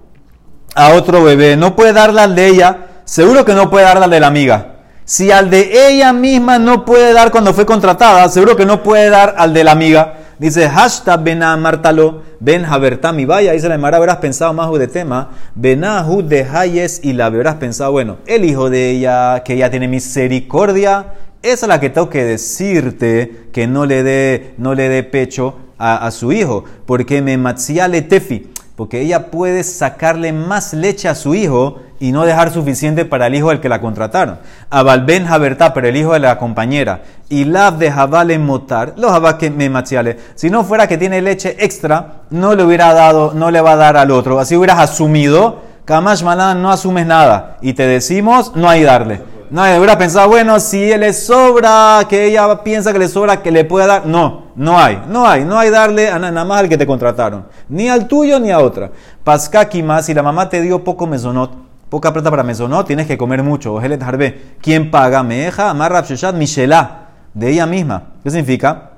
[0.75, 4.11] a otro bebé, no puede darle al de ella, seguro que no puede darle al
[4.11, 4.67] de la amiga.
[5.05, 9.11] Si al de ella misma no puede dar cuando fue contratada, seguro que no puede
[9.11, 10.15] dar al de la amiga.
[10.41, 13.53] Dice, hashtag bena martalo, ben habertami vaya.
[13.53, 15.33] Dice la Mara, habrás pensado más de tema.
[15.55, 19.87] Benahu de hayes y la habrás pensado, bueno, el hijo de ella, que ella tiene
[19.87, 25.03] misericordia, esa es la que tengo que decirte que no le dé, no le dé
[25.03, 26.65] pecho a, su hijo.
[26.87, 28.51] Porque me le tefi.
[28.77, 33.35] Porque ella puede sacarle más leche a su hijo y no dejar suficiente para el
[33.35, 34.39] hijo del que la contrataron.
[34.71, 37.03] A Balben Habertá, pero el hijo de la compañera.
[37.31, 40.19] Y la de Jabal en Motar, los que me machiale.
[40.35, 43.77] Si no fuera que tiene leche extra, no le hubiera dado, no le va a
[43.77, 44.41] dar al otro.
[44.41, 47.57] Así hubieras asumido, Kamash Malan no asumes nada.
[47.63, 49.23] Y te decimos, no hay darle.
[49.51, 53.65] No, hubiera pensado, bueno, si le sobra, que ella piensa que le sobra, que le
[53.65, 54.07] pueda dar.
[54.07, 57.47] No, no hay, no hay, no hay darle a nada más al que te contrataron.
[57.69, 58.93] Ni al tuyo ni a otra.
[59.25, 61.51] Pascaki si la mamá te dio poco mesonot,
[61.89, 63.75] poca plata para mesonot, tienes que comer mucho.
[63.75, 65.25] Ojelet Harbe, ¿quién paga?
[65.25, 68.05] Meja, amarra, Mishelá, de ella misma.
[68.23, 68.91] ¿Qué significa?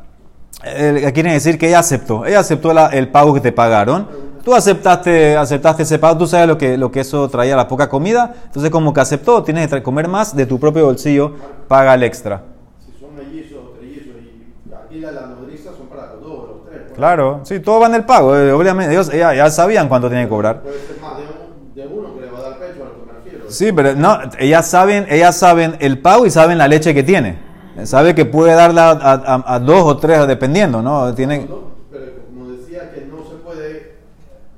[0.61, 2.25] Quiere decir que ella aceptó.
[2.25, 4.07] Ella aceptó la- el pago que te pagaron.
[4.45, 7.89] Tú aceptaste, aceptaste ese pago, tú sabes lo que, lo que eso traía, la poca
[7.89, 8.35] comida.
[8.47, 11.35] Entonces, como que aceptó, tienes que comer más de tu propio bolsillo,
[11.69, 12.43] paga el extra.
[12.85, 16.83] Si son mellizos y aquí la, las nodrizas son para los dos o los tres.
[16.87, 16.97] pues.
[16.97, 18.37] Claro, sí, todo va en el pago.
[18.37, 20.61] eh, obviamente, ellos ya, ya sabían cuánto tienen que cobrar.
[20.63, 22.95] Puede ser más de, un- de uno que le va a dar pecho a lo
[23.07, 23.45] que me refiero.
[23.49, 27.39] Sí, pero no, ellas saben, ellas saben el pago y saben la leche que tiene.
[27.85, 31.15] Sabe que puede darla a, a- a dos o tres, dependiendo, ¿no?
[31.15, 31.73] Tienen, ¿no?
[31.91, 33.95] Pero como decía que no se puede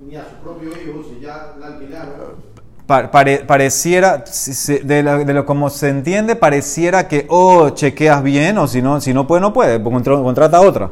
[0.05, 2.13] ni a su propio hijo si ya la alquilaron.
[2.87, 4.25] Pa- pare- pareciera,
[4.83, 9.01] de lo, de lo como se entiende, pareciera que o chequeas bien o si no,
[9.01, 10.91] si no puede, no puede, contra- contrata otra.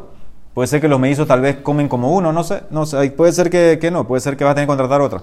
[0.55, 3.33] Puede ser que los mellizos tal vez comen como uno, no sé, no sé, puede
[3.33, 5.23] ser que, que no, puede ser que vas a tener que contratar otra.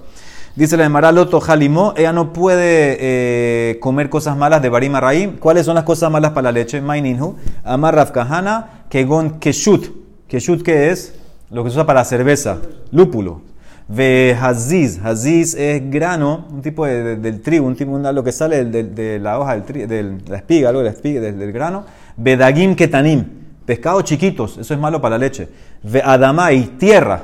[0.55, 5.37] Dice la de Maraloto Jalimó, ella no puede eh, comer cosas malas de Barima Raim.
[5.37, 6.81] ¿Cuáles son las cosas malas para la leche?
[6.81, 9.85] Maininhu, Amar Rafkahana, Kegon Keshut.
[10.27, 11.15] Keshut, ¿qué es?
[11.49, 12.57] Lo que se usa para la cerveza,
[12.91, 13.41] lúpulo.
[13.87, 18.23] Ve Haziz, Haziz es grano, un tipo de, de- del trigo, un tipo una- lo
[18.23, 20.91] que sale del- de la hoja del tri- del- de la espiga, algo de la
[20.91, 21.85] espiga, del, del grano.
[22.17, 23.23] Bedagim ketanim,
[23.65, 25.47] pescados chiquitos, eso es malo para la leche.
[25.83, 27.23] Ve Adamai, tierra.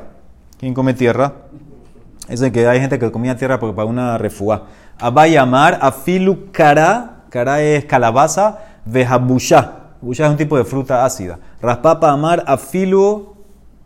[0.59, 1.33] ¿Quién come tierra?
[2.27, 4.63] Es de que hay gente que comía tierra porque para una refugá.
[4.99, 9.85] Abayamar, afilu kara, kara es calabaza, vejabushá.
[10.01, 11.39] Bushá es un tipo de fruta ácida.
[11.61, 13.33] Raspapa amar, afilu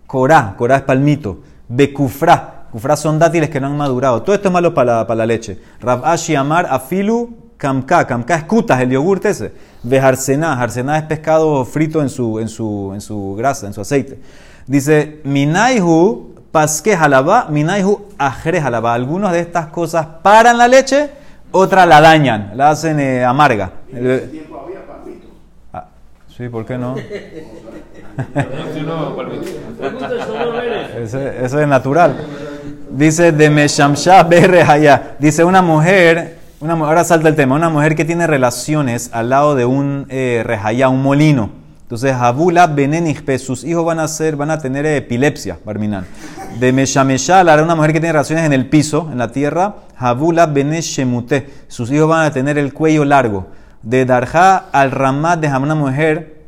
[0.08, 1.39] corá, corá es palmito.
[1.67, 4.21] Bekufra, kufra son dátiles que no han madurado.
[4.23, 5.60] Todo esto es malo para la, para la leche.
[5.80, 9.54] Rabashi amar, afilu kamka, kamka es kutas, el yogurt ese.
[9.84, 14.19] Vejarsená, jarsená es pescado frito en su, en su, en su grasa, en su aceite.
[14.67, 18.94] Dice, minaihu pasque jalabá, minaihu ajre jalabá.
[18.94, 21.10] Algunas de estas cosas paran la leche,
[21.52, 23.72] otras la dañan, la hacen eh, amarga.
[23.92, 25.30] En ese tiempo había palmitos.
[25.74, 25.86] Ah,
[26.28, 26.96] Sí, ¿por qué no?
[31.42, 32.18] Eso es natural.
[32.92, 35.16] Dice de Meshamsha Berrehaya.
[35.20, 39.56] Dice una mujer, una, ahora salta el tema, una mujer que tiene relaciones al lado
[39.56, 41.59] de un eh, rehaya, un molino.
[41.89, 46.06] Entonces, Habula Benenijpe, sus hijos van a ser, van a tener epilepsia, Barminan.
[46.60, 50.45] De Meshamesha, la una mujer que tiene relaciones en el piso, en la tierra, Habula
[50.45, 53.47] Beneshemute, sus hijos van a tener el cuello largo.
[53.82, 56.43] De Darja al Ramad, de una mujer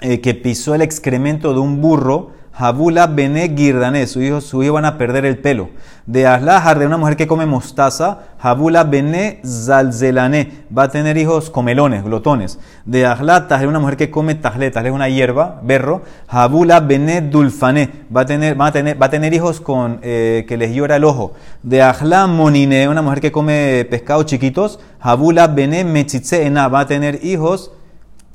[0.00, 4.74] eh, que pisó el excremento de un burro, Habula Bene Girdané, sus hijos, sus hijos
[4.74, 5.70] van a perder el pelo.
[6.04, 11.48] De Aslahar, de una mujer que come mostaza, Habula Bene Zalzelané, va a tener hijos
[11.48, 12.58] comelones, glotones.
[12.84, 17.88] De Aslatas, de una mujer que come tajletas, es una hierba, berro, Habula Bene Dulfané,
[18.14, 20.96] va a tener, va a tener, va a tener hijos con, eh, que les llora
[20.96, 21.32] el ojo.
[21.62, 26.86] De Ajla Monine, una mujer que come pescados chiquitos, Habula Bene Metzitze Ena, va a
[26.86, 27.72] tener hijos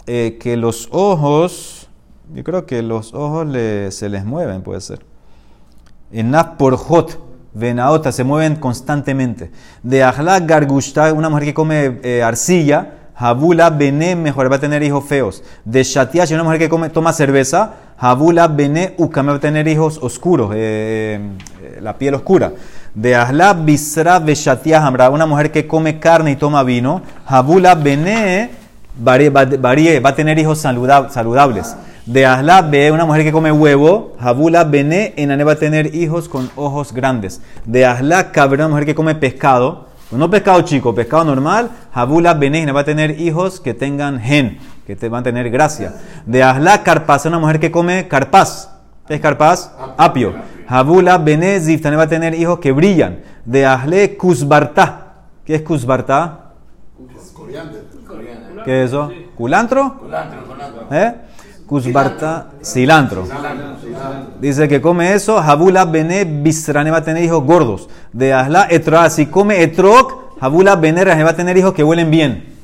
[0.08, 1.77] eh, que los ojos,
[2.34, 5.00] yo creo que los ojos le- se les mueven, puede ser.
[6.12, 7.20] Enaf por hot,
[7.54, 9.52] venaota, se mueven constantemente.
[9.84, 14.84] De Ajla Gargushta, una mujer que come eh, arcilla, Habula Bene, mejor va a tener
[14.84, 15.44] hijos feos.
[15.66, 19.98] De Shatiash, una mujer que come, toma cerveza, Habula Bene Ukame va a tener hijos
[20.04, 21.20] oscuros, eh,
[21.64, 22.54] eh, la piel oscura.
[22.94, 28.52] De Ahla Bisra Beshatiah Hamra, una mujer que come carne y toma vino, Habula Bene
[29.04, 31.76] varie- va, a tener hijos saluda- saludables.
[32.08, 36.30] De Asla Be, una mujer que come huevo, Habula Bene, Enane va a tener hijos
[36.30, 37.42] con ojos grandes.
[37.66, 42.72] De Asla Cabra, una mujer que come pescado, no pescado chico, pescado normal, Habula Bene,
[42.72, 45.96] va a tener hijos que tengan gen, que te van a tener gracia.
[46.26, 48.70] De Asla Carpaz, una mujer que come carpaz.
[49.06, 49.74] ¿Qué es carpaz?
[49.98, 50.34] Apio.
[50.66, 53.20] Habula Bene Ziftane va a tener hijos que brillan.
[53.44, 55.08] De Ahle Kuzbarta.
[55.46, 56.52] ¿Qué es Kuzbarta?
[58.64, 59.10] ¿Qué es eso?
[59.36, 60.08] ¿Culantro?
[60.92, 61.14] ¿Eh?
[61.68, 63.28] Kuzbarta, cilantro.
[64.40, 67.90] Dice que come eso, Habula Bene Bisrane va a tener hijos gordos.
[68.14, 72.56] De Asla Etroa, si come Etrok, Habula Bene va a tener hijos que huelen bien.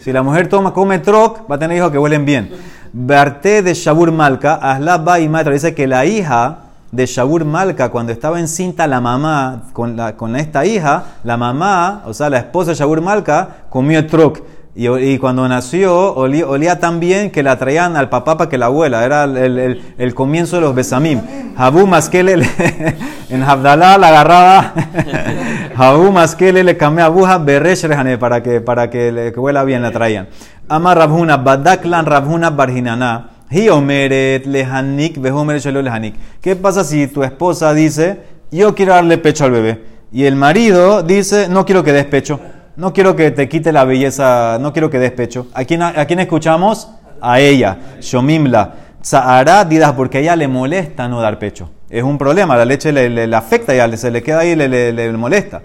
[0.00, 2.50] Si la mujer toma, come Etrok, va a tener hijos que huelen bien.
[2.92, 6.58] Barte de Shabur Malka, Asla Ba y Matra, dice que la hija
[6.92, 12.02] de Shabur Malka, cuando estaba encinta la mamá con, la, con esta hija, la mamá,
[12.06, 14.40] o sea, la esposa de Shabur Malka, comió Etrok.
[14.74, 19.04] Y, cuando nació, olía, tan bien que la traían al papá para que la abuela.
[19.04, 21.20] Era el, comienzo de los besamim.
[21.56, 22.46] Habu Maskele, le-
[23.28, 24.72] en Abdalá la agarraba.
[25.76, 29.82] Habu Maskele le camé a Buja Beresh Rehane para que, para que, le, huela bien
[29.82, 30.28] la traían.
[30.68, 33.28] Ama Rabhuna, Badaklan Rabhuna Barhinana.
[33.50, 36.14] Hi omeret lehanik, vehomer shelo lehanik.
[36.40, 39.84] ¿Qué pasa si tu esposa dice, yo quiero darle pecho al bebé?
[40.10, 42.40] Y el marido dice, no quiero que des pecho.
[42.76, 45.46] No quiero que te quite la belleza, no quiero que des pecho.
[45.52, 46.90] ¿A quién, a quién escuchamos?
[47.20, 47.76] A ella.
[48.00, 48.74] Shomimla.
[49.02, 51.70] Tzahara didas porque a ella le molesta no dar pecho.
[51.90, 54.56] Es un problema, la leche le, le- le afecta ya, se le queda ahí y
[54.56, 55.60] le, le- le molesta.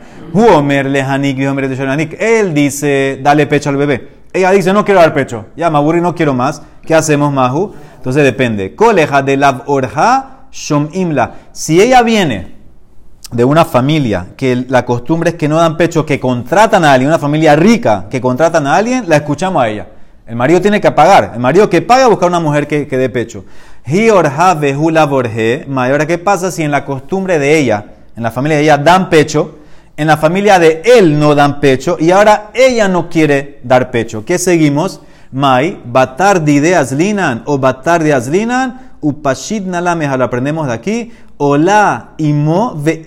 [2.20, 4.10] Él dice, dale pecho al bebé.
[4.34, 5.46] Ella dice, no quiero dar pecho.
[5.56, 6.62] Ya me aburrí, no quiero más.
[6.86, 7.74] ¿Qué hacemos, Mahu?
[7.96, 8.76] Entonces depende.
[8.76, 11.32] Coleja de la orja shom imla.
[11.54, 12.57] Si ella viene
[13.32, 17.10] de una familia que la costumbre es que no dan pecho, que contratan a alguien,
[17.10, 19.88] una familia rica que contratan a alguien, la escuchamos a ella.
[20.26, 21.32] El marido tiene que pagar.
[21.34, 23.46] El marido que paga buscar una mujer que, que dé pecho.
[25.76, 27.86] Ahora, ¿qué pasa si en la costumbre de ella,
[28.16, 29.60] en la familia de ella, dan pecho?
[29.96, 34.24] En la familia de él no dan pecho y ahora ella no quiere dar pecho.
[34.26, 35.02] ¿Qué seguimos?
[35.38, 41.12] Mai, batar de ideas linan o batar de aslinan, upashid nalameja, lo aprendemos de aquí.
[41.38, 43.04] Ola imo ve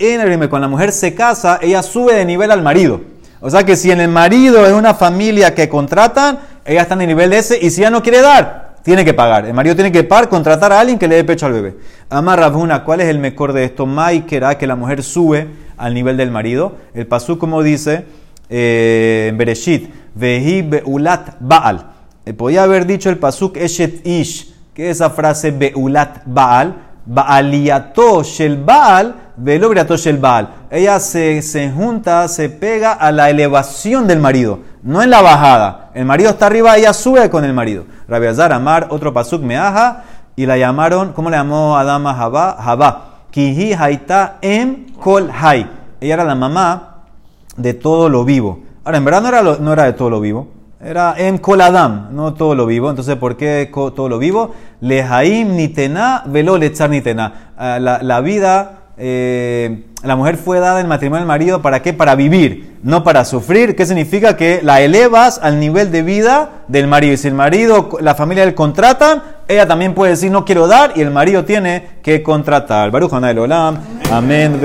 [0.48, 3.00] Cuando la mujer se casa, ella sube de nivel al marido.
[3.40, 7.00] O sea que si en el marido es una familia que contratan, ella está en
[7.00, 9.46] el nivel ese y si ella no quiere dar, tiene que pagar.
[9.46, 11.78] El marido tiene que pagar, contratar a alguien que le dé pecho al bebé.
[12.10, 13.86] Ama Rabuna, ¿cuál es el mejor de esto?
[13.86, 16.76] Mai querá que la mujer sube al nivel del marido.
[16.94, 18.04] El pasú como dice
[18.48, 21.89] eh, en Bereshit, Vehi Beulat Baal.
[22.26, 28.22] Eh, podía haber dicho el pasuk Eshet Ish, que es esa frase Beulat Baal, Baaliato
[28.22, 30.50] Shel Baal, Velobriato Shel Baal.
[30.70, 35.90] Ella se, se junta, se pega a la elevación del marido, no en la bajada.
[35.94, 37.84] El marido está arriba, ella sube con el marido.
[38.06, 40.04] Rabiazar Amar, otro pasuk Meaja,
[40.36, 42.56] y la llamaron, ¿cómo le llamó Adama Jabá?
[42.62, 43.06] Jabá.
[43.30, 45.68] Kihi Haita Em Kol Hai.
[46.00, 47.04] Ella era la mamá
[47.56, 48.60] de todo lo vivo.
[48.84, 50.48] Ahora, en verdad no era, no era de todo lo vivo.
[50.82, 52.88] Era Em Kol Adam, no todo lo vivo.
[52.88, 54.54] Entonces, ¿por qué todo lo vivo?
[54.80, 57.52] Lehaim Nitena, Velo Lechar Nitena.
[57.56, 61.94] Ah, La, la vida eh, la mujer fue dada en matrimonio al marido para qué?
[61.94, 63.74] Para vivir, no para sufrir.
[63.74, 64.36] ¿Qué significa?
[64.36, 67.14] Que la elevas al nivel de vida del marido.
[67.14, 70.92] Y si el marido, la familia él contratan, ella también puede decir no quiero dar
[70.96, 72.90] y el marido tiene que contratar.
[72.90, 73.78] Baruch Olam.
[74.12, 74.60] Amén.